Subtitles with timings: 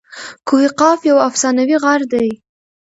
[0.47, 2.29] کوه قاف یو افسانوي غر دئ.